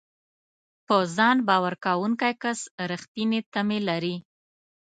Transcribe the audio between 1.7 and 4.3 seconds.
لرونکی کس رېښتینې تمې لري.